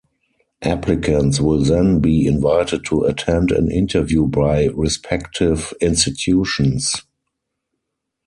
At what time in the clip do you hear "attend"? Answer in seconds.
3.03-3.51